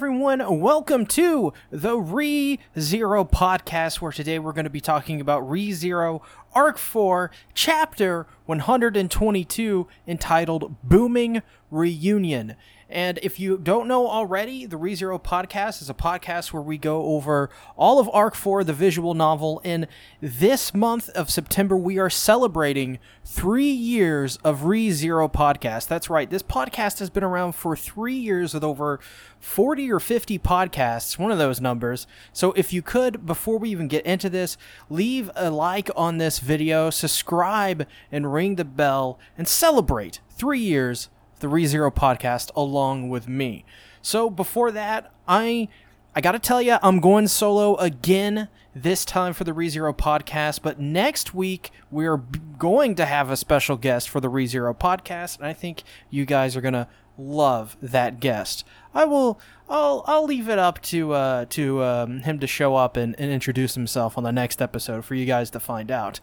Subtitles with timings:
[0.00, 0.60] everyone.
[0.60, 5.72] Welcome to the Re Zero podcast, where today we're going to be talking about Re
[5.72, 6.22] Zero
[6.54, 12.56] Arc 4, Chapter 122, entitled Booming Reunion.
[12.90, 17.04] And if you don't know already, the ReZero podcast is a podcast where we go
[17.04, 19.60] over all of Arc 4, the visual novel.
[19.62, 19.86] In
[20.20, 25.86] this month of September, we are celebrating three years of ReZero podcast.
[25.86, 26.28] That's right.
[26.28, 28.98] This podcast has been around for three years with over
[29.38, 32.08] 40 or 50 podcasts, one of those numbers.
[32.32, 34.56] So if you could, before we even get into this,
[34.88, 41.08] leave a like on this video, subscribe, and ring the bell, and celebrate three years
[41.40, 43.64] the ReZero podcast along with me.
[44.02, 45.68] So before that, I
[46.14, 50.60] I got to tell you, I'm going solo again this time for the ReZero podcast,
[50.62, 55.46] but next week we're going to have a special guest for the ReZero podcast, and
[55.46, 58.64] I think you guys are going to love that guest.
[58.94, 59.38] I will
[59.68, 63.30] I'll I'll leave it up to uh to um, him to show up and, and
[63.30, 66.20] introduce himself on the next episode for you guys to find out.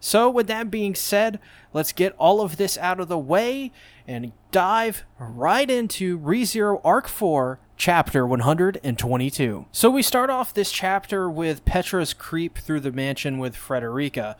[0.00, 1.38] So, with that being said,
[1.74, 3.70] let's get all of this out of the way
[4.08, 9.66] and dive right into ReZero Arc 4, Chapter 122.
[9.70, 14.36] So, we start off this chapter with Petra's creep through the mansion with Frederica.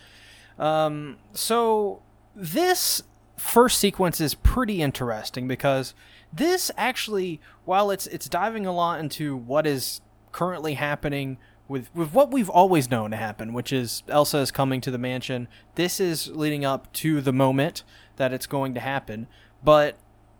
[0.58, 2.02] Um, so,
[2.34, 3.02] this
[3.36, 5.94] first sequence is pretty interesting because
[6.32, 10.00] this actually, while it's it's diving a lot into what is
[10.32, 11.38] currently happening
[11.70, 14.98] with with what we've always known to happen, which is Elsa is coming to the
[14.98, 15.46] mansion.
[15.76, 17.84] This is leading up to the moment
[18.16, 19.28] that it's going to happen.
[19.62, 19.96] But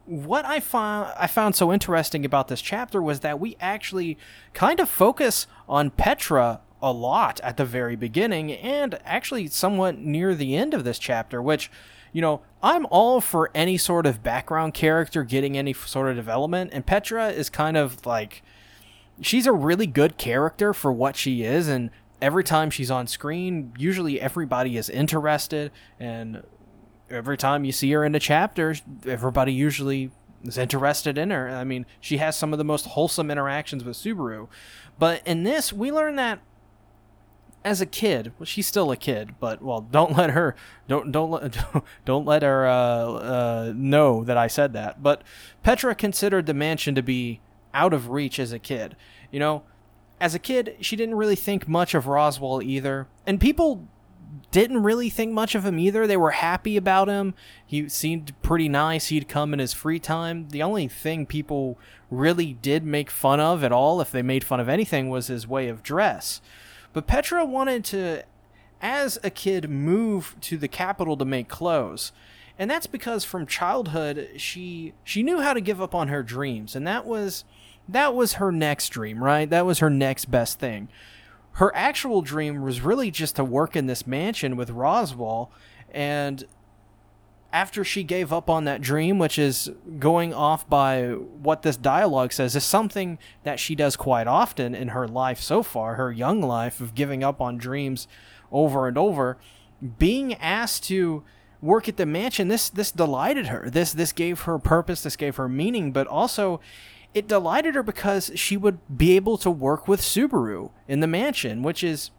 [0.07, 4.19] what I found I found so interesting about this chapter was that we actually
[4.55, 10.35] kind of focus on Petra a lot at the very beginning and actually somewhat near
[10.35, 11.71] the end of this chapter, which
[12.13, 16.71] you know, I'm all for any sort of background character getting any sort of development,
[16.73, 18.43] and Petra is kind of like
[19.21, 21.91] she's a really good character for what she is and
[22.21, 26.43] every time she's on screen usually everybody is interested and
[27.09, 28.75] every time you see her in a chapter
[29.07, 30.11] everybody usually
[30.45, 33.97] is interested in her i mean she has some of the most wholesome interactions with
[33.97, 34.49] subaru
[34.99, 36.41] but in this we learn that
[37.65, 40.57] as a kid, well, she's still a kid, but well, don't let her
[40.89, 41.59] don't don't let
[42.05, 45.03] don't let her uh, uh, know that I said that.
[45.03, 45.23] But
[45.63, 47.41] Petra considered the mansion to be
[47.75, 48.97] out of reach as a kid.
[49.31, 49.63] You know,
[50.21, 53.09] as a kid, she didn't really think much of Roswaal either.
[53.27, 53.89] And people
[54.51, 56.07] didn't really think much of him either.
[56.07, 57.35] They were happy about him.
[57.67, 59.09] He seemed pretty nice.
[59.09, 60.49] He'd come in his free time.
[60.49, 61.79] The only thing people
[62.11, 65.47] really did make fun of at all, if they made fun of anything, was his
[65.47, 66.41] way of dress.
[66.93, 68.25] But Petra wanted to,
[68.83, 72.13] as a kid, move to the capital to make clothes.
[72.59, 76.77] And that's because from childhood she she knew how to give up on her dreams,
[76.77, 77.45] and that was
[77.89, 79.49] that was her next dream, right?
[79.49, 80.89] That was her next best thing.
[81.53, 85.49] Her actual dream was really just to work in this mansion with Roswaal.
[85.93, 86.45] and
[87.53, 92.33] after she gave up on that dream, which is going off by what this dialogue
[92.33, 96.41] says, is something that she does quite often in her life so far, her young
[96.41, 98.07] life of giving up on dreams
[98.53, 99.37] over and over,
[99.99, 101.25] being asked to
[101.61, 103.69] work at the mansion, this this delighted her.
[103.69, 106.61] This this gave her purpose, this gave her meaning, but also
[107.15, 111.63] it delighted her because she would be able to work with Subaru in the mansion,
[111.63, 112.11] which is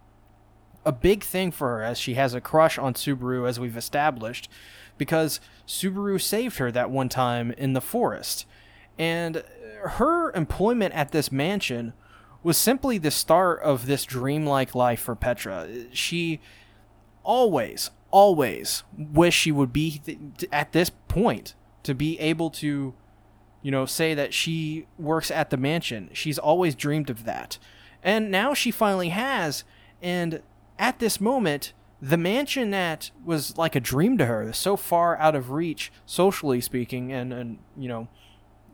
[0.86, 4.50] a big thing for her as she has a crush on Subaru as we've established
[4.98, 8.46] because Subaru saved her that one time in the forest.
[8.98, 9.44] And
[9.84, 11.94] her employment at this mansion
[12.44, 15.68] was simply the start of this dreamlike life for Petra.
[15.92, 16.42] She
[17.24, 20.20] always, always wished she would be th-
[20.52, 21.54] at this point
[21.84, 22.94] to be able to
[23.62, 26.10] you know, say that she works at the mansion.
[26.14, 27.58] She's always dreamed of that.
[28.04, 29.64] And now she finally has.
[30.02, 30.42] And
[30.80, 35.36] at this moment, the mansion that was like a dream to her, so far out
[35.36, 38.08] of reach, socially speaking, and, and you know,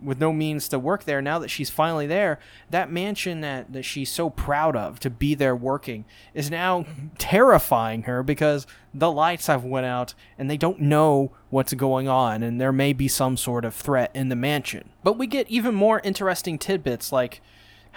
[0.01, 3.83] with no means to work there now that she's finally there that mansion that, that
[3.83, 6.85] she's so proud of to be there working is now
[7.17, 12.43] terrifying her because the lights have went out and they don't know what's going on
[12.43, 14.89] and there may be some sort of threat in the mansion.
[15.03, 17.41] But we get even more interesting tidbits like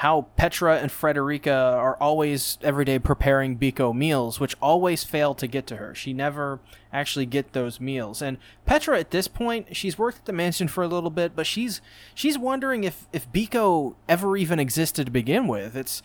[0.01, 5.47] how Petra and Frederica are always every day preparing Beako meals, which always fail to
[5.47, 5.95] get to her.
[5.95, 6.59] She never
[6.91, 8.23] actually get those meals.
[8.23, 11.47] And Petra at this point, she's worked at the mansion for a little bit, but
[11.47, 11.83] she's
[12.15, 15.77] she's wondering if if Beako ever even existed to begin with.
[15.77, 16.03] It's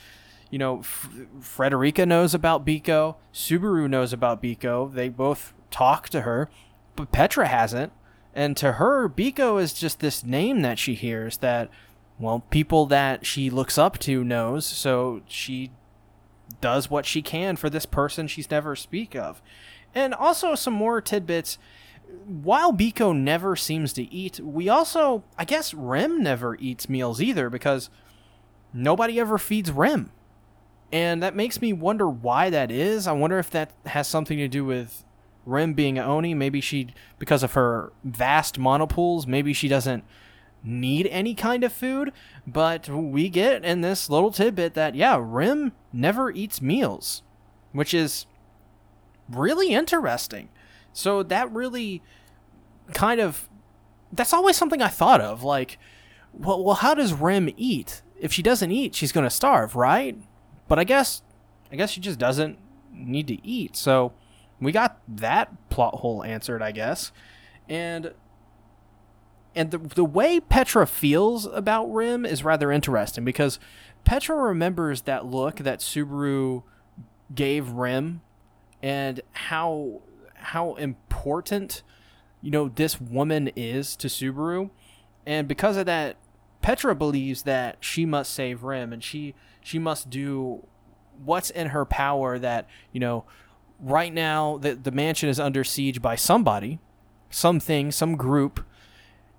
[0.50, 1.10] you know, F-
[1.40, 4.94] Frederica knows about Beako, Subaru knows about Beako.
[4.94, 6.50] They both talk to her,
[6.98, 7.94] but Petra hasn't.
[8.34, 11.70] And to her, Beako is just this name that she hears that
[12.18, 15.72] well, people that she looks up to knows, so she
[16.62, 19.42] does what she can for this person she's never speak of.
[19.94, 21.58] And also some more tidbits.
[22.26, 27.50] While Beako never seems to eat, we also, I guess, Rem never eats meals either
[27.50, 27.90] because
[28.74, 30.12] nobody ever feeds Rem.
[30.92, 33.08] And that makes me wonder why that is.
[33.08, 35.04] I wonder if that has something to do with
[35.46, 36.34] Rem being Oni.
[36.34, 40.04] Maybe she, because of her vast mana pools, maybe she doesn't
[40.66, 42.12] need any kind of food.
[42.46, 47.24] But we get in this little tidbit that, yeah, Rem never eats meals,
[47.72, 48.26] which is
[49.30, 50.50] really interesting.
[50.92, 52.02] So that really
[52.94, 53.48] kind of,
[54.12, 55.44] that's always something I thought of.
[55.44, 55.78] Like,
[56.34, 58.02] well, well how does Rem eat?
[58.20, 60.18] If she doesn't eat, she's to starve, right?
[60.68, 61.22] But I guess,
[61.72, 62.58] I guess she just doesn't
[62.92, 63.76] need to eat.
[63.76, 64.14] So
[64.60, 67.12] we got that plot hole answered, I guess.
[67.68, 68.14] And
[69.56, 73.60] and the the way Petra feels about Rem is rather interesting because
[74.04, 76.64] Petra remembers that look that Subaru
[77.34, 78.22] gave Rem
[78.84, 80.02] and how
[80.36, 81.82] how important
[82.42, 84.70] you know this woman is to Subaru.
[85.26, 86.18] And because of that
[86.62, 90.66] Petra believes that she must save Rem and she she must do
[91.24, 93.24] what's in her power that you know
[93.80, 96.80] right now the, the mansion is under siege by somebody
[97.30, 98.66] something some group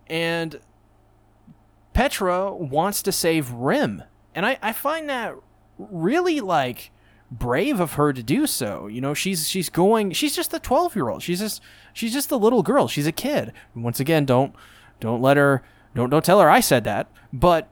[0.09, 0.61] and
[1.93, 4.03] Petra wants to save Rem.
[4.35, 5.35] And I, I find that
[5.79, 6.91] really like
[7.31, 8.87] brave of her to do so.
[8.87, 11.23] You know, she's she's going she's just a 12-year-old.
[11.23, 11.63] She's just
[11.93, 12.89] she's just a little girl.
[12.89, 13.53] She's a kid.
[13.75, 14.55] Once again, don't
[15.01, 15.63] don't let her
[15.95, 17.11] don't don't tell her I said that.
[17.33, 17.69] But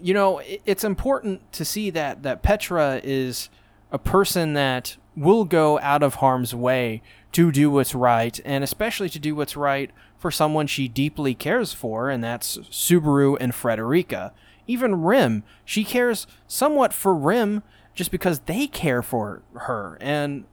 [0.00, 3.48] you know, it, it's important to see that that Petra is
[3.90, 9.08] a person that will go out of harm's way to do what's right and especially
[9.08, 14.32] to do what's right for someone she deeply cares for, and that's Subaru and Frederica.
[14.68, 17.64] Even Rem, she cares somewhat for Rem
[17.94, 20.44] just because they care for her, and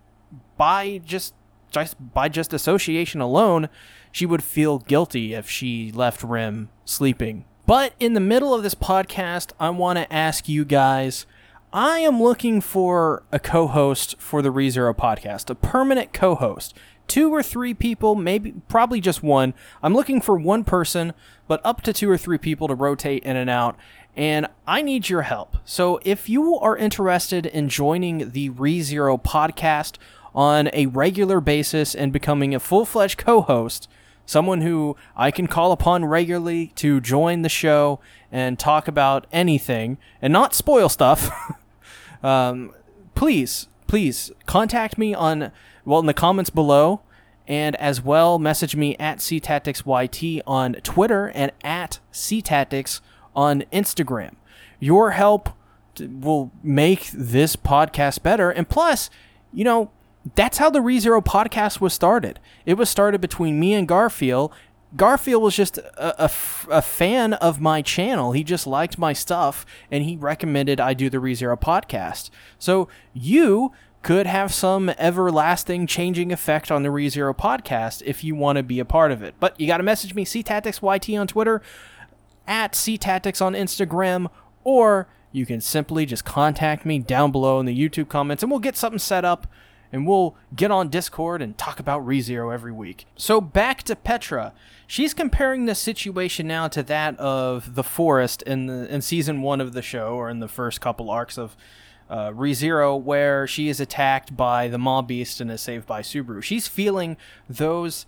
[0.57, 1.35] by just
[1.71, 3.69] just by just association alone,
[4.11, 7.45] she would feel guilty if she left Rem sleeping.
[7.67, 11.27] But in the middle of this podcast, I want to ask you guys.
[11.71, 16.75] I am looking for a co host for the ReZero podcast, a permanent co host
[17.09, 19.53] two or three people, maybe probably just one.
[19.83, 21.13] I'm looking for one person,
[21.47, 23.75] but up to two or three people to rotate in and out.
[24.15, 25.57] And I need your help.
[25.65, 29.97] So if you are interested in joining the ReZero podcast
[30.33, 33.89] on a regular basis and becoming a full fledged co host,
[34.29, 37.99] someone who I can call upon regularly to join the show
[38.31, 41.31] and talk about anything and not spoil stuff,
[42.23, 42.73] um,
[43.15, 45.51] please, please contact me on
[45.83, 47.01] well in the comments below
[47.47, 53.01] and as well message me at CTacticsYT on Twitter and at CTactics
[53.35, 54.35] on Instagram.
[54.79, 55.49] Your help
[55.99, 58.51] will make this podcast better.
[58.51, 59.09] And plus,
[59.51, 59.89] you know,
[60.35, 62.39] that's how the ReZero podcast was started.
[62.65, 64.53] It was started between me and Garfield.
[64.95, 66.25] Garfield was just a,
[66.69, 68.31] a, fan of my channel.
[68.31, 72.31] He just liked my stuff and he recommended I do the ReZero podcast.
[72.57, 73.71] So you
[74.01, 78.79] could have some everlasting changing effect on the ReZero podcast if you want to be
[78.79, 79.35] a part of it.
[79.39, 81.61] But you got to message me, CTacticsYT on Twitter,
[82.47, 84.29] at CTactics on Instagram,
[84.63, 88.59] or you can simply just contact me down below in the YouTube comments and we'll
[88.59, 89.45] get something set up
[89.91, 93.05] and we'll get on Discord and talk about ReZero every week.
[93.15, 94.53] So back to Petra.
[94.87, 99.61] She's comparing the situation now to that of the forest in the in season one
[99.61, 101.55] of the show, or in the first couple arcs of
[102.09, 106.41] uh, ReZero, where she is attacked by the Maw Beast and is saved by Subaru.
[106.41, 107.17] She's feeling
[107.47, 108.05] those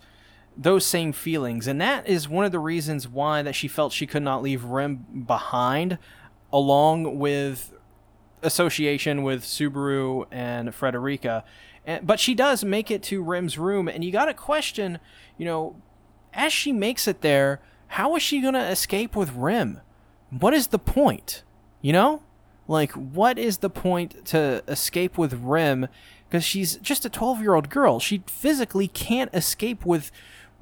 [0.56, 4.06] those same feelings, and that is one of the reasons why that she felt she
[4.06, 5.98] could not leave Rem behind,
[6.52, 7.72] along with
[8.42, 11.44] association with Subaru and Frederica.
[11.86, 14.98] And, but she does make it to Rem's room, and you got to question,
[15.36, 15.76] you know,
[16.32, 19.80] as she makes it there, how is she going to escape with Rem?
[20.30, 21.42] What is the point?
[21.80, 22.22] You know?
[22.68, 25.88] Like, what is the point to escape with Rem?
[26.28, 28.00] Because she's just a 12 year old girl.
[28.00, 30.10] She physically can't escape with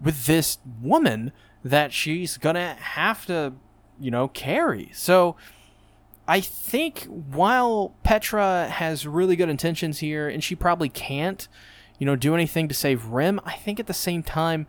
[0.02, 1.30] with this woman
[1.62, 3.52] that she's gonna have to,
[4.00, 4.90] you know, carry.
[4.94, 5.36] So
[6.30, 11.48] I think while Petra has really good intentions here, and she probably can't,
[11.98, 14.68] you know, do anything to save Rem, I think at the same time,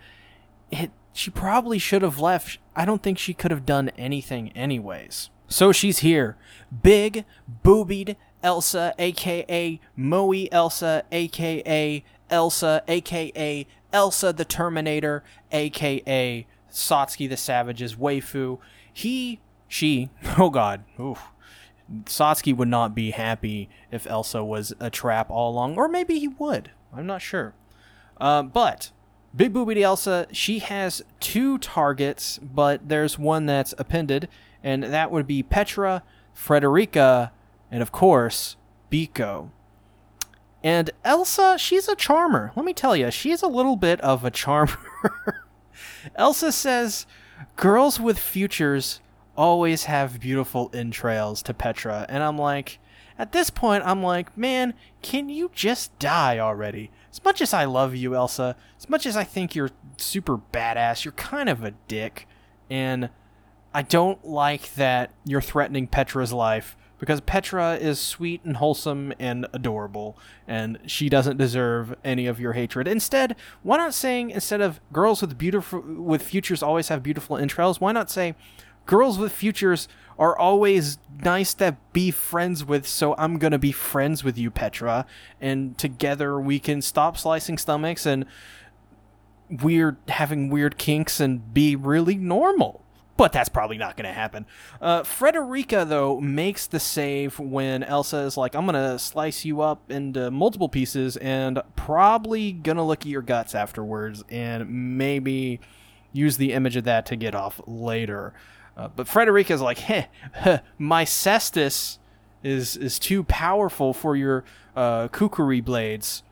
[0.71, 2.57] it she probably should have left.
[2.75, 5.29] I don't think she could have done anything anyways.
[5.49, 6.35] So she's here.
[6.81, 17.37] Big, boobied Elsa, aka Moe Elsa, aka Elsa, aka Elsa the Terminator, aka Satsuki the
[17.37, 18.57] Savage's waifu.
[18.91, 21.30] He she, oh god, oof.
[22.05, 26.27] Satsuki would not be happy if Elsa was a trap all along, or maybe he
[26.27, 26.71] would.
[26.93, 27.53] I'm not sure.
[28.19, 28.91] Uh, but
[29.35, 34.27] Big Booby Elsa, she has two targets, but there's one that's appended,
[34.63, 37.31] and that would be Petra, Frederica,
[37.69, 38.57] and of course,
[38.91, 39.49] Beako.
[40.63, 42.51] And Elsa, she's a charmer.
[42.55, 44.77] Let me tell you, she's a little bit of a charmer.
[46.15, 47.05] Elsa says,
[47.55, 48.99] Girls with futures
[49.37, 52.05] always have beautiful entrails to Petra.
[52.09, 52.79] And I'm like,
[53.17, 56.91] at this point, I'm like, man, can you just die already?
[57.11, 61.05] As much as I love you, Elsa, as much as I think you're super badass,
[61.05, 62.27] you're kind of a dick.
[62.69, 63.09] And
[63.73, 69.47] I don't like that you're threatening Petra's life because Petra is sweet and wholesome and
[69.53, 72.87] adorable, and she doesn't deserve any of your hatred.
[72.87, 77.81] Instead, why not saying instead of girls with beautiful with futures always have beautiful entrails,
[77.81, 78.35] why not say
[78.85, 79.87] girls with futures
[80.19, 85.05] are always nice to be friends with, so I'm gonna be friends with you, Petra,
[85.39, 88.25] and together we can stop slicing stomachs and
[89.49, 92.81] weird having weird kinks and be really normal
[93.21, 94.47] but that's probably not to happen.
[94.81, 99.91] Uh, Frederica, though, makes the save when Elsa is like, I'm to slice you up
[99.91, 105.59] into multiple pieces and probably to look at your guts afterwards and maybe
[106.11, 108.33] use the image of that to get off later.
[108.75, 111.99] Uh, but Frederica is like, heh, heh, my cestus
[112.43, 114.43] is, is too powerful for your
[114.75, 116.23] uh, kukuri blades.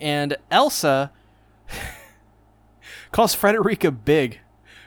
[0.00, 1.12] And Elsa
[3.12, 4.40] calls Frederica big,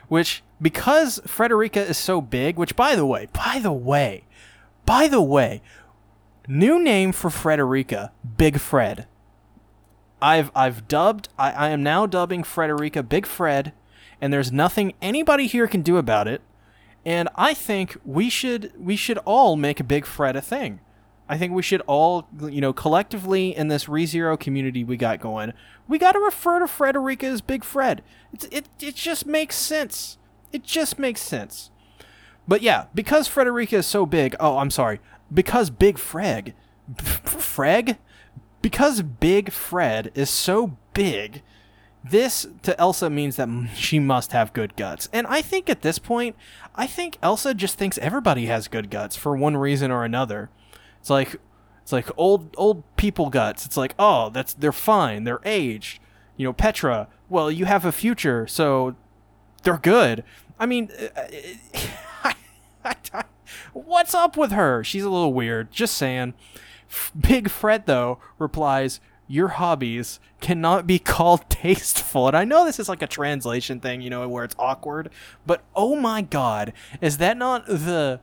[0.07, 4.23] which because Frederica is so big, which by the way, by the way,
[4.85, 5.61] by the way,
[6.47, 9.07] new name for Frederica, Big Fred.
[10.21, 13.73] I've I've dubbed I, I am now dubbing Frederica Big Fred,
[14.21, 16.41] and there's nothing anybody here can do about it.
[17.05, 20.79] And I think we should we should all make a Big Fred a thing.
[21.29, 25.51] I think we should all, you know, collectively in this ReZero community we got going,
[25.87, 28.01] we got to refer to Frederica as Big Fred.
[28.33, 30.17] It's, it it just makes sense.
[30.51, 31.69] It just makes sense.
[32.47, 34.35] But yeah, because Frederica is so big.
[34.39, 34.99] Oh, I'm sorry.
[35.33, 36.53] Because Big Freg,
[36.95, 37.97] Freg,
[38.61, 41.41] because Big Fred is so big,
[42.03, 45.09] this to Elsa means that she must have good guts.
[45.11, 46.35] And I think at this point,
[46.75, 50.49] I think Elsa just thinks everybody has good guts for one reason or another.
[50.99, 51.37] It's like
[51.81, 53.65] it's like old old people guts.
[53.65, 55.23] It's like, "Oh, that's they're fine.
[55.23, 55.99] They're aged."
[56.35, 58.95] You know, Petra, well, you have a future, so
[59.63, 60.23] they're good.
[60.59, 62.31] I mean, uh,
[62.83, 63.23] uh,
[63.73, 64.83] what's up with her?
[64.83, 65.71] She's a little weird.
[65.71, 66.33] Just saying.
[67.19, 72.27] Big Fred, though, replies, Your hobbies cannot be called tasteful.
[72.27, 75.09] And I know this is like a translation thing, you know, where it's awkward,
[75.45, 78.19] but oh my god, is that not the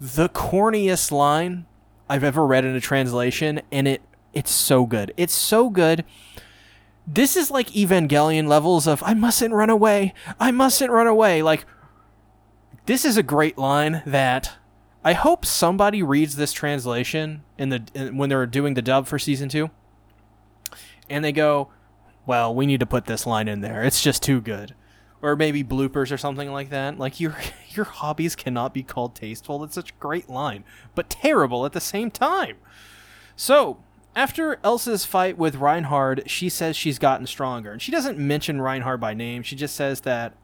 [0.00, 1.66] the corniest line
[2.08, 3.62] I've ever read in a translation?
[3.70, 4.02] And it
[4.32, 5.12] it's so good.
[5.16, 6.04] It's so good
[7.06, 10.14] this is like Evangelion levels of I mustn't run away.
[10.38, 11.42] I mustn't run away.
[11.42, 11.66] Like
[12.86, 14.52] this is a great line that
[15.04, 19.18] I hope somebody reads this translation in the in, when they're doing the dub for
[19.18, 19.70] season 2
[21.12, 21.68] and they go,
[22.26, 23.84] "Well, we need to put this line in there.
[23.84, 24.74] It's just too good."
[25.20, 26.98] Or maybe bloopers or something like that.
[26.98, 27.36] Like your
[27.70, 29.60] your hobbies cannot be called tasteful.
[29.60, 30.64] That's such a great line,
[30.94, 32.56] but terrible at the same time.
[33.36, 33.78] So,
[34.14, 37.72] after Elsa's fight with Reinhard, she says she's gotten stronger.
[37.72, 39.42] And she doesn't mention Reinhard by name.
[39.42, 40.34] She just says that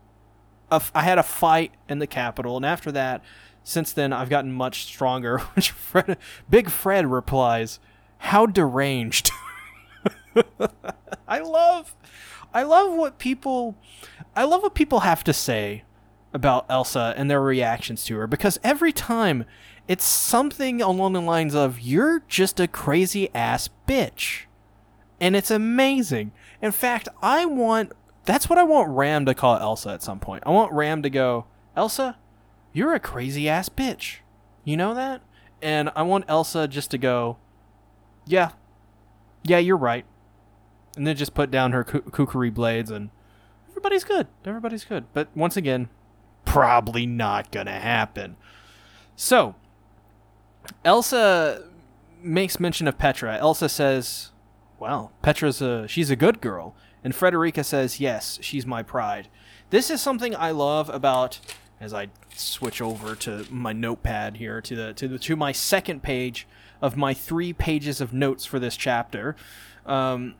[0.70, 3.22] I had a fight in the capital, and after that,
[3.64, 5.38] since then, I've gotten much stronger.
[5.54, 6.16] Which Fred,
[6.48, 7.80] Big Fred replies,
[8.18, 9.30] "How deranged."
[11.28, 11.94] I love,
[12.52, 13.76] I love what people,
[14.34, 15.84] I love what people have to say
[16.32, 19.44] about Elsa and their reactions to her because every time
[19.88, 24.44] it's something along the lines of, You're just a crazy ass bitch.
[25.20, 26.32] And it's amazing.
[26.62, 27.92] In fact, I want.
[28.24, 30.42] That's what I want Ram to call Elsa at some point.
[30.44, 32.18] I want Ram to go, Elsa,
[32.74, 34.18] you're a crazy ass bitch.
[34.64, 35.22] You know that?
[35.62, 37.38] And I want Elsa just to go,
[38.26, 38.50] Yeah,
[39.42, 40.04] yeah, you're right.
[40.98, 43.10] And then just put down her kukuri blades and
[43.70, 44.26] everybody's good.
[44.44, 45.04] Everybody's good.
[45.12, 45.88] But once again,
[46.44, 48.36] probably not gonna happen.
[49.14, 49.54] So,
[50.84, 51.68] Elsa
[52.20, 53.36] makes mention of Petra.
[53.36, 54.32] Elsa says,
[54.80, 56.74] "Well, Petra's a she's a good girl."
[57.04, 59.28] And Frederica says, "Yes, she's my pride."
[59.70, 61.38] This is something I love about
[61.80, 66.02] as I switch over to my notepad here to the to the to my second
[66.02, 66.48] page
[66.82, 69.36] of my three pages of notes for this chapter.
[69.86, 70.34] Um,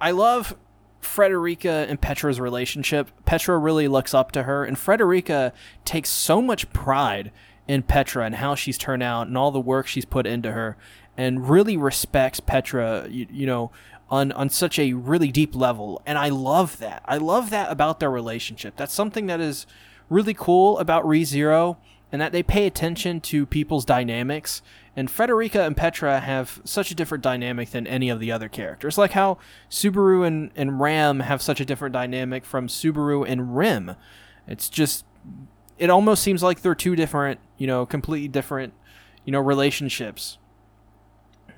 [0.00, 0.56] I love
[1.00, 3.10] Frederica and Petra's relationship.
[3.24, 5.52] Petra really looks up to her, and Frederica
[5.84, 7.30] takes so much pride
[7.68, 10.76] in Petra and how she's turned out and all the work she's put into her,
[11.16, 13.70] and really respects Petra, you, you know,
[14.10, 16.02] on, on such a really deep level.
[16.04, 17.02] And I love that.
[17.06, 18.76] I love that about their relationship.
[18.76, 19.66] That's something that is
[20.10, 21.76] really cool about ReZero,
[22.12, 24.62] and that they pay attention to people's dynamics
[24.96, 28.96] and Frederica and Petra have such a different dynamic than any of the other characters.
[28.96, 33.96] Like how Subaru and, and Ram have such a different dynamic from Subaru and Rem.
[34.46, 35.04] It's just,
[35.78, 38.72] it almost seems like they're two different, you know, completely different,
[39.24, 40.38] you know, relationships.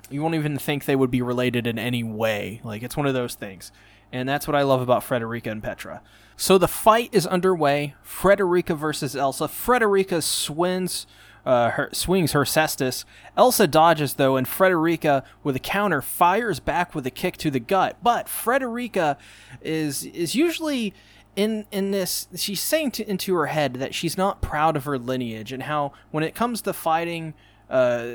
[0.09, 2.61] You won't even think they would be related in any way.
[2.65, 3.73] Like, it's one of those things.
[4.13, 6.01] And that's what I love about Frederica and Petra.
[6.37, 7.95] So the fight is underway.
[8.03, 9.49] Frederica versus Elsa.
[9.49, 11.07] Frederica swings
[11.47, 13.05] uh, her, swings her cestus.
[13.37, 17.61] Elsa dodges though, and Frederica, with a counter, fires back with a kick to the
[17.61, 17.97] gut.
[18.03, 19.17] But Frederica
[19.63, 20.93] is is usually
[21.37, 22.27] in in this.
[22.35, 25.93] She's saying to, into her head that she's not proud of her lineage and how
[26.11, 27.33] when it comes to fighting,
[27.71, 28.09] uh,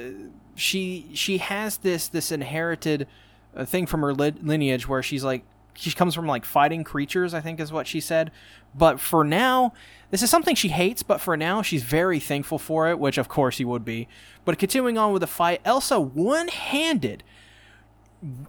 [0.55, 3.07] she she has this this inherited
[3.55, 7.33] uh, thing from her li- lineage where she's like she comes from like fighting creatures,
[7.33, 8.31] I think is what she said.
[8.75, 9.73] But for now,
[10.09, 13.27] this is something she hates, but for now she's very thankful for it, which of
[13.27, 14.07] course he would be.
[14.45, 17.23] But continuing on with the fight, Elsa one-handed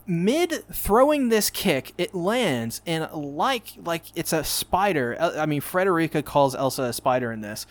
[0.06, 5.16] mid throwing this kick, it lands and like like it's a spider.
[5.18, 7.66] I mean, Frederica calls Elsa a spider in this.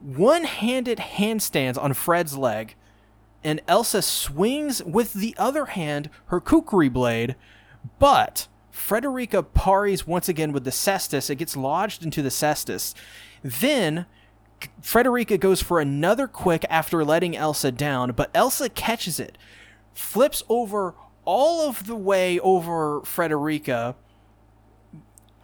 [0.00, 2.74] One-handed handstands on Fred's leg,
[3.44, 7.36] and Elsa swings with the other hand her kukri blade,
[7.98, 11.28] but Frederica parries once again with the cestus.
[11.30, 12.94] It gets lodged into the cestus.
[13.42, 14.06] Then
[14.80, 19.36] Frederica goes for another quick after letting Elsa down, but Elsa catches it,
[19.92, 23.94] flips over all of the way over Frederica.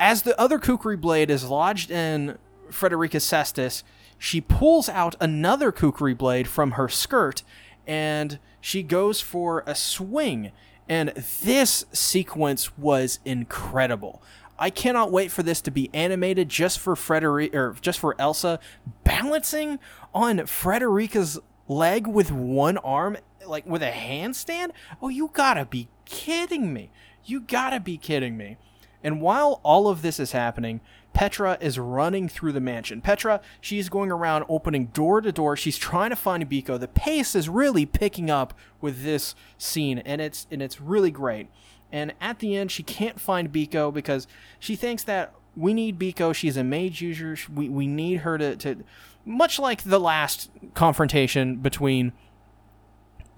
[0.01, 2.39] As the other kukri blade is lodged in
[2.71, 3.83] Frederica's cestus,
[4.19, 7.43] she pulls out another kukri blade from her skirt
[7.87, 10.51] and she goes for a swing
[10.89, 11.11] and
[11.43, 14.23] this sequence was incredible.
[14.59, 18.59] I cannot wait for this to be animated just for Frederica or just for Elsa
[19.05, 19.79] balancing
[20.15, 24.71] on Frederica's leg with one arm like with a handstand.
[25.01, 26.91] Oh, you got to be kidding me.
[27.25, 28.57] You got to be kidding me.
[29.03, 30.81] And while all of this is happening,
[31.13, 33.01] Petra is running through the mansion.
[33.01, 35.57] Petra, she's going around opening door to door.
[35.57, 36.79] She's trying to find Beako.
[36.79, 41.49] The pace is really picking up with this scene, and it's and it's really great.
[41.91, 44.27] And at the end, she can't find Beako because
[44.59, 46.35] she thinks that we need Beako.
[46.35, 47.37] She's a mage user.
[47.53, 48.85] We, we need her to, to,
[49.25, 52.13] much like the last confrontation between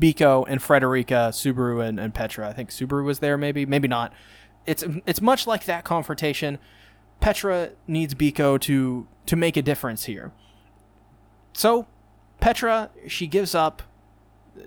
[0.00, 2.48] Beako and Frederica, Subaru and, and Petra.
[2.48, 4.12] I think Subaru was there, maybe, maybe not.
[4.66, 6.58] It's it's much like that confrontation.
[7.20, 10.32] Petra needs Beako to to make a difference here.
[11.52, 11.86] So
[12.40, 13.82] Petra, she gives up.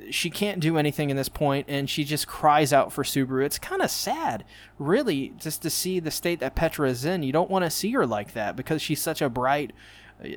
[0.09, 3.45] She can't do anything in this point, and she just cries out for Subaru.
[3.45, 4.45] It's kind of sad,
[4.79, 7.21] really, just to see the state that Petra is in.
[7.21, 9.73] You don't want to see her like that because she's such a bright,
[10.23, 10.27] uh,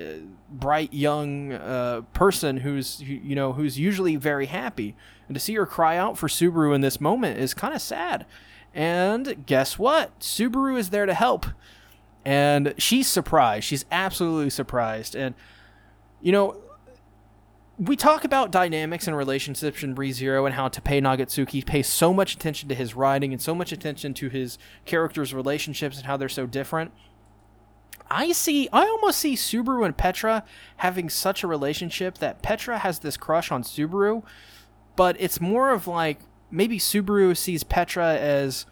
[0.51, 4.97] bright young uh, person who's you know who's usually very happy,
[5.29, 8.27] and to see her cry out for Subaru in this moment is kind of sad.
[8.75, 10.19] And guess what?
[10.21, 11.47] Subaru is there to help
[12.27, 13.65] and she's surprised.
[13.65, 15.15] She's absolutely surprised.
[15.15, 15.37] And
[16.21, 16.61] you know,
[17.79, 22.35] we talk about dynamics and relationships in ReZero and how Tappei Nagatsuki pays so much
[22.35, 26.29] attention to his writing and so much attention to his characters' relationships and how they're
[26.29, 26.91] so different.
[28.11, 30.43] I see, I almost see Subaru and Petra
[30.79, 34.25] having such a relationship that Petra has this crush on Subaru,
[34.97, 36.19] but it's more of like
[36.51, 38.67] maybe Subaru sees Petra as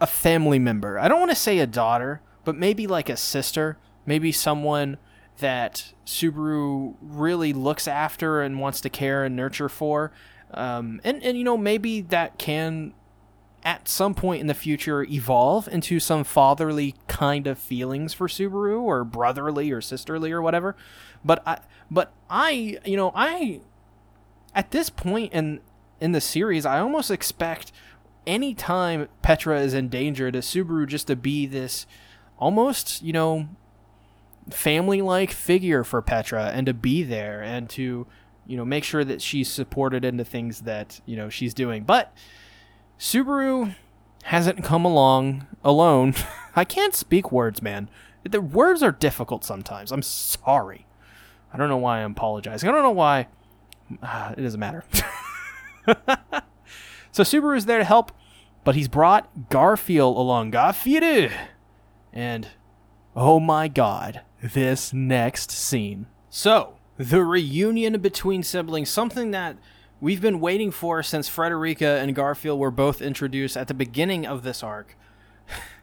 [0.00, 1.00] a family member.
[1.00, 4.96] I don't want to say a daughter but maybe like a sister, maybe someone
[5.36, 10.12] that Subaru really looks after and wants to care and nurture for.
[10.54, 12.94] Um, and, and, you know, maybe that can
[13.62, 18.80] at some point in the future evolve into some fatherly kind of feelings for Subaru
[18.80, 20.74] or brotherly or sisterly or whatever.
[21.22, 21.58] But I,
[21.90, 23.60] but I, you know, I,
[24.54, 25.60] at this point in,
[26.00, 27.72] in the series, I almost expect
[28.26, 31.86] anytime Petra is in danger to Subaru just to be this,
[32.38, 33.48] almost, you know,
[34.50, 38.06] family like figure for Petra and to be there and to,
[38.46, 41.84] you know, make sure that she's supported into things that, you know, she's doing.
[41.84, 42.12] But
[42.98, 43.74] Subaru
[44.24, 46.14] hasn't come along alone.
[46.56, 47.88] I can't speak words, man.
[48.28, 49.92] The words are difficult sometimes.
[49.92, 50.86] I'm sorry.
[51.52, 52.68] I don't know why I'm apologizing.
[52.68, 53.28] I don't know why.
[54.02, 54.84] Uh, it doesn't matter.
[57.10, 58.12] so Subaru is there to help
[58.68, 60.50] but he's brought Garfield along.
[60.50, 61.32] Garfield!
[62.18, 62.48] And
[63.14, 66.08] oh my god, this next scene.
[66.28, 69.56] So, the reunion between siblings, something that
[70.00, 74.42] we've been waiting for since Frederica and Garfield were both introduced at the beginning of
[74.42, 74.96] this arc.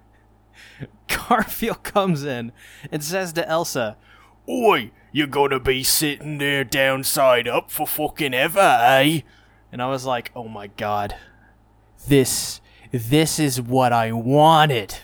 [1.08, 2.52] Garfield comes in
[2.92, 3.96] and says to Elsa,
[4.50, 9.22] Oi, you're gonna be sitting there downside up for fucking ever, eh?
[9.72, 11.16] And I was like, oh my god.
[12.10, 12.60] This
[12.92, 14.96] this is what I wanted.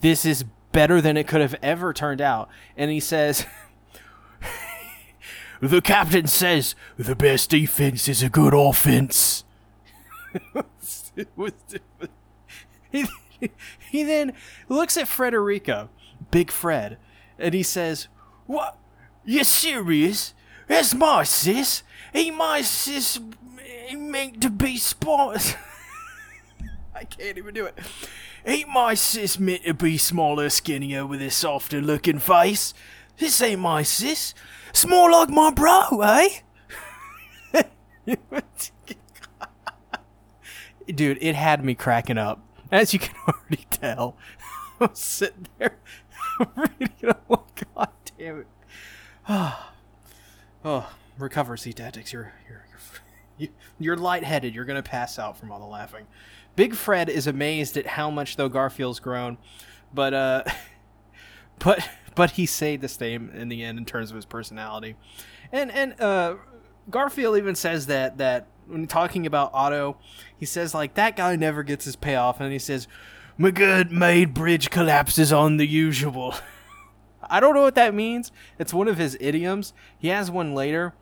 [0.00, 2.48] This is better than it could have ever turned out.
[2.76, 3.46] And he says
[5.60, 9.44] The captain says the best defense is a good offense.
[12.92, 13.06] he,
[13.90, 14.34] he then
[14.68, 15.88] looks at Frederica,
[16.30, 16.98] Big Fred,
[17.38, 18.08] and he says,
[18.46, 18.78] What?
[19.24, 20.34] You serious?
[20.68, 21.82] That's my sis.
[22.14, 23.20] Ain't my sis
[23.96, 25.56] meant to be smart?
[26.94, 27.78] I can't even do it.
[28.48, 32.72] Ain't my sis meant to be smaller, skinnier, with a softer looking face?
[33.18, 34.32] This ain't my sis.
[34.70, 36.28] It's more like my bro, eh?
[40.86, 42.40] Dude, it had me cracking up.
[42.72, 44.16] As you can already tell.
[44.80, 45.76] I'm sitting there
[46.56, 47.16] reading it.
[47.28, 48.46] oh god damn it.
[50.64, 52.12] oh, recover, SeaTactics.
[52.12, 52.64] You're you're
[53.36, 54.54] you're, you're lightheaded.
[54.54, 56.06] You're gonna pass out from all the laughing.
[56.58, 59.38] Big Fred is amazed at how much though Garfield's grown,
[59.94, 60.42] but uh,
[61.60, 64.96] but but he stayed the same in the end in terms of his personality,
[65.52, 66.34] and and uh,
[66.90, 69.98] Garfield even says that that when talking about Otto,
[70.36, 72.88] he says like that guy never gets his payoff, and he says,
[73.36, 76.34] "My good made bridge collapses on the usual."
[77.30, 78.32] I don't know what that means.
[78.58, 79.74] It's one of his idioms.
[79.96, 80.92] He has one later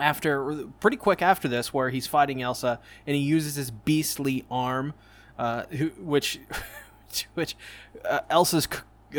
[0.00, 4.94] after pretty quick after this where he's fighting Elsa and he uses his beastly arm
[5.38, 5.62] uh,
[5.98, 6.40] which
[7.34, 7.56] which
[8.04, 8.66] uh, Elsa's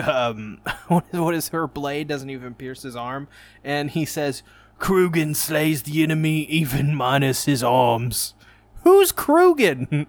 [0.04, 3.28] um, what is her blade doesn't even pierce his arm
[3.64, 4.44] and he says
[4.80, 8.36] Krugen slays the enemy even minus his arms.
[8.84, 10.06] Who's Krugen?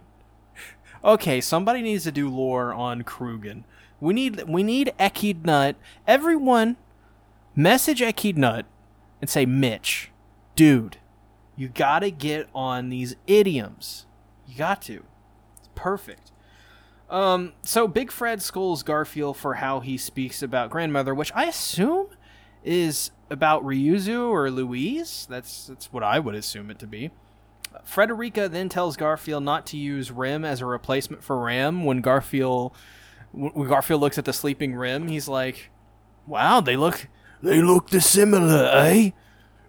[1.04, 3.64] okay, somebody needs to do lore on Krugen.
[4.00, 5.74] We need we need Echidnut.
[6.06, 6.76] Everyone,
[7.56, 8.64] message Echidnut
[9.20, 10.10] and say, Mitch,
[10.58, 10.96] dude,
[11.54, 14.06] you gotta get on these idioms.
[14.44, 15.04] You got to.
[15.56, 16.32] It's perfect.
[17.08, 22.08] Um, so Big Fred scolds Garfield for how he speaks about grandmother, which I assume
[22.64, 25.28] is about Ryuzu or Lewes.
[25.30, 27.12] That's that's what I would assume it to be.
[27.84, 32.74] Frederica then tells Garfield not to use Rem as a replacement for Ram when Garfield
[33.30, 35.70] when Garfield looks at the sleeping Rem, he's like,
[36.26, 37.06] "Wow, they look
[37.44, 39.10] they look dissimilar, eh?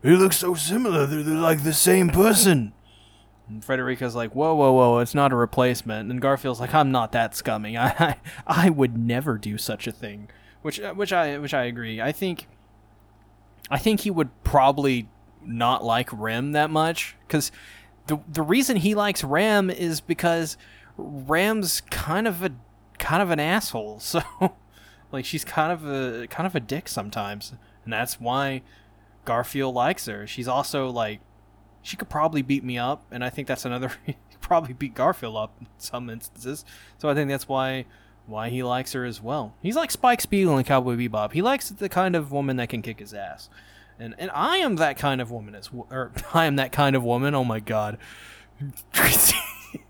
[0.01, 1.05] They look so similar.
[1.05, 2.73] They're, they're like the same person."
[3.47, 4.99] And Frederica's like, "Whoa, whoa, whoa!
[4.99, 7.77] It's not a replacement." And Garfield's like, "I'm not that scummy.
[7.77, 10.29] I, I, I would never do such a thing."
[10.61, 12.01] Which, uh, which I, which I agree.
[12.01, 12.47] I think,
[13.71, 15.09] I think he would probably
[15.45, 17.51] not like Rem that much because
[18.07, 20.57] the the reason he likes Ram is because
[20.97, 22.51] Ram's kind of a
[22.97, 24.01] kind of an asshole.
[24.09, 24.21] So
[25.11, 28.61] like she's kind of a kind of a dick sometimes, and that's why
[29.25, 30.25] Garfield likes her.
[30.27, 31.19] She's also like
[31.81, 33.91] she could probably beat me up, and I think that's another
[34.41, 36.65] probably beat Garfield up in some instances.
[36.97, 37.85] So I think that's why
[38.25, 39.55] why he likes her as well.
[39.61, 41.33] He's like Spike Spiegel in Cowboy Bebop.
[41.33, 43.49] He likes the kind of woman that can kick his ass.
[43.97, 47.03] And and I am that kind of woman as or I am that kind of
[47.03, 47.35] woman.
[47.35, 47.97] Oh my god.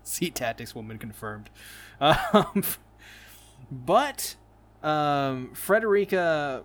[0.04, 1.50] SeaTactics woman confirmed.
[2.00, 2.64] Um,
[3.70, 4.36] but
[4.82, 6.64] um, Frederica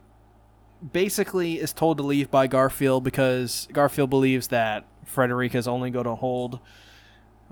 [0.93, 6.05] basically is told to leave by Garfield because Garfield believes that Frederica is only going
[6.05, 6.59] to hold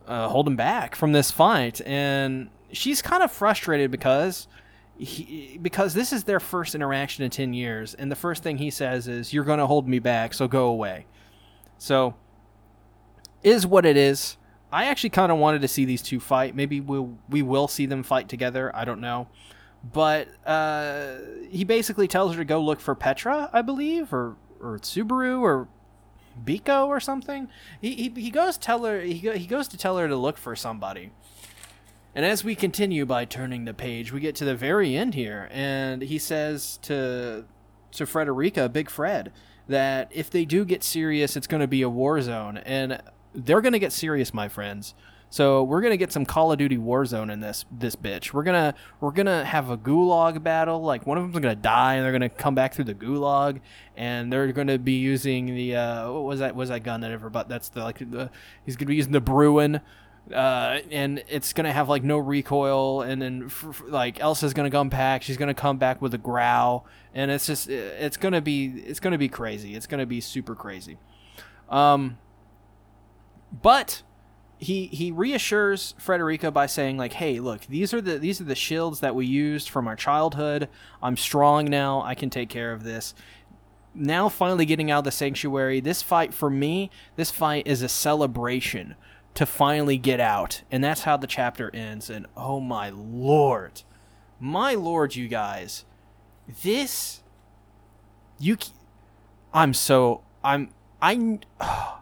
[0.07, 4.47] uh, hold him back from this fight, and she's kind of frustrated because
[4.97, 8.69] he, because this is their first interaction in ten years, and the first thing he
[8.69, 11.05] says is, "You're going to hold me back, so go away."
[11.77, 12.15] So,
[13.43, 14.37] is what it is.
[14.71, 16.55] I actually kind of wanted to see these two fight.
[16.55, 18.75] Maybe we'll, we will see them fight together.
[18.75, 19.27] I don't know.
[19.83, 21.17] But uh,
[21.49, 25.67] he basically tells her to go look for Petra, I believe, or or Subaru or
[26.43, 27.49] Beako or something.
[27.81, 30.55] He, he, he goes tell her he, he goes to tell her to look for
[30.55, 31.11] somebody.
[32.15, 35.49] And as we continue by turning the page, we get to the very end here,
[35.51, 37.45] and he says to
[37.91, 39.31] to Frederica, Big Fred,
[39.67, 43.01] that if they do get serious, it's going to be a war zone, and
[43.33, 44.93] they're going to get serious, my friends.
[45.33, 48.33] So we're gonna get some Call of Duty Warzone in this this bitch.
[48.33, 50.83] We're gonna we're gonna have a gulag battle.
[50.83, 53.59] Like one of them's gonna die, and they're gonna come back through the gulag,
[53.97, 57.31] and they're gonna be using the uh, what was that was that gun that ever?
[57.31, 58.29] But that's the like the
[58.63, 59.81] he's gonna be using the Bruen.
[60.31, 64.69] uh, and it's gonna have like no recoil, and then f- f- like Elsa's gonna
[64.69, 65.23] come back.
[65.23, 66.83] She's gonna come back with a Grau,
[67.15, 69.73] and it's just it's gonna be it's gonna be crazy.
[69.73, 70.99] It's gonna be super crazy.
[71.69, 72.19] Um,
[73.63, 74.03] but
[74.63, 78.55] he he reassures Frederica by saying like, "Hey, look, these are the these are the
[78.55, 80.69] shields that we used from our childhood.
[81.01, 82.01] I'm strong now.
[82.01, 83.13] I can take care of this."
[83.95, 85.79] Now finally getting out of the sanctuary.
[85.79, 88.95] This fight for me, this fight is a celebration
[89.35, 90.61] to finally get out.
[90.71, 93.83] And that's how the chapter ends and oh my lord.
[94.39, 95.85] My lord, you guys.
[96.63, 97.21] This
[98.39, 98.57] you
[99.53, 100.69] I'm so I'm
[101.01, 101.39] I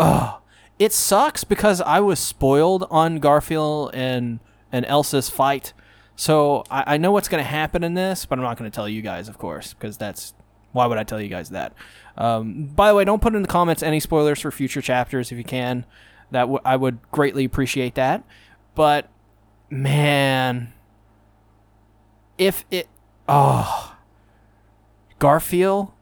[0.00, 0.40] oh,
[0.78, 4.40] it sucks because I was spoiled on Garfield and
[4.72, 5.72] and Elsa's fight.
[6.16, 8.74] So I, I know what's going to happen in this, but I'm not going to
[8.74, 10.34] tell you guys, of course, because that's
[10.72, 11.72] why would I tell you guys that?
[12.16, 15.38] Um, by the way, don't put in the comments any spoilers for future chapters if
[15.38, 15.84] you can.
[16.30, 18.24] That w- I would greatly appreciate that.
[18.74, 19.08] But
[19.70, 20.72] man,
[22.38, 22.88] if it
[23.28, 23.96] oh
[25.18, 25.92] Garfield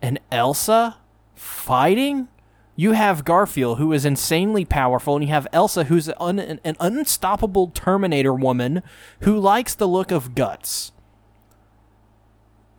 [0.00, 0.96] and Elsa
[1.34, 2.28] fighting,
[2.76, 7.68] you have Garfield who is insanely powerful, and you have Elsa who's an, an unstoppable
[7.68, 8.82] Terminator woman
[9.20, 10.92] who likes the look of guts.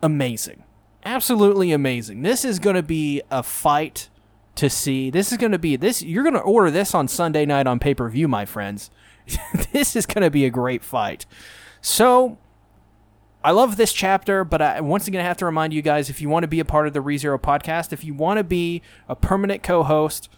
[0.00, 0.62] Amazing
[1.08, 2.22] absolutely amazing.
[2.22, 4.08] This is going to be a fight
[4.56, 5.10] to see.
[5.10, 6.02] This is going to be this.
[6.02, 8.90] You're going to order this on Sunday night on pay per view, my friends.
[9.72, 11.26] this is going to be a great fight.
[11.80, 12.38] So.
[13.48, 16.20] I love this chapter, but I once again I have to remind you guys if
[16.20, 18.82] you want to be a part of the ReZero podcast, if you want to be
[19.08, 20.28] a permanent co host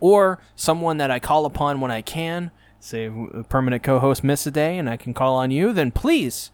[0.00, 4.46] or someone that I call upon when I can, say a permanent co host miss
[4.46, 6.50] a day and I can call on you, then please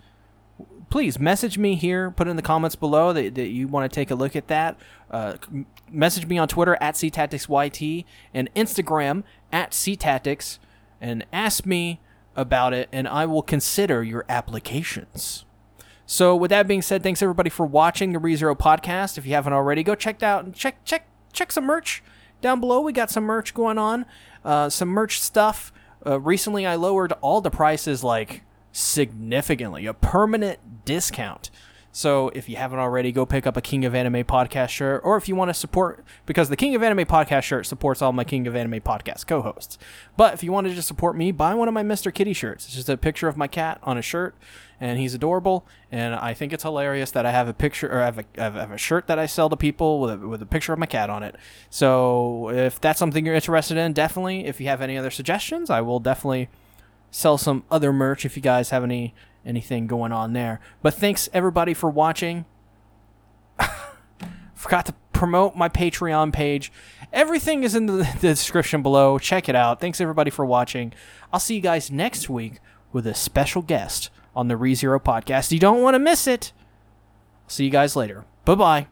[0.88, 2.12] please message me here.
[2.12, 4.78] Put in the comments below that, that you want to take a look at that.
[5.10, 5.34] Uh,
[5.90, 10.60] message me on Twitter at CTacticsYT and Instagram at CTactics
[11.00, 11.98] and ask me
[12.36, 15.44] about it, and I will consider your applications.
[16.06, 19.16] So, with that being said, thanks everybody for watching the ReZero podcast.
[19.16, 22.02] If you haven't already, go check out and check check check some merch
[22.40, 22.80] down below.
[22.80, 24.06] We got some merch going on,
[24.44, 25.72] uh, some merch stuff.
[26.04, 31.50] Uh, recently, I lowered all the prices like significantly, a permanent discount.
[31.92, 35.16] So if you haven't already, go pick up a King of Anime podcast shirt, or
[35.16, 38.22] if you want to support, because the King of Anime podcast shirt supports all my
[38.22, 39.76] King of Anime podcast co-hosts.
[40.16, 42.14] But if you want to just support me, buy one of my Mr.
[42.14, 42.66] Kitty shirts.
[42.66, 44.36] It's just a picture of my cat on a shirt,
[44.80, 45.66] and he's adorable.
[45.90, 48.44] And I think it's hilarious that I have a picture, or I have a, I
[48.44, 50.86] have a shirt that I sell to people with a, with a picture of my
[50.86, 51.34] cat on it.
[51.70, 54.46] So if that's something you're interested in, definitely.
[54.46, 56.50] If you have any other suggestions, I will definitely
[57.10, 59.12] sell some other merch if you guys have any
[59.44, 60.60] anything going on there.
[60.82, 62.44] But thanks everybody for watching.
[64.54, 66.72] Forgot to promote my Patreon page.
[67.12, 69.18] Everything is in the, the description below.
[69.18, 69.80] Check it out.
[69.80, 70.92] Thanks everybody for watching.
[71.32, 72.60] I'll see you guys next week
[72.92, 75.52] with a special guest on the ReZero podcast.
[75.52, 76.52] You don't want to miss it.
[77.46, 78.24] See you guys later.
[78.44, 78.86] Bye bye.